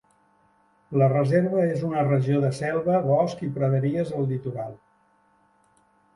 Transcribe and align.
La 1.01 1.09
reserva 1.11 1.65
és 1.73 1.83
una 1.89 2.05
regió 2.07 2.39
de 2.47 2.49
selva, 2.61 2.97
bosc 3.11 3.45
i 3.49 3.51
praderies 3.59 4.17
al 4.23 4.27
litoral. 4.35 4.75